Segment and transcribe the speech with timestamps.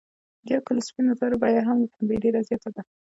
[0.45, 2.81] د یو کیلو سپینو زرو بیه هم له پنبې ډیره زیاته ده.